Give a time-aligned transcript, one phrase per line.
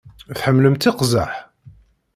[0.37, 1.31] Tḥemmlemt iqzaḥ?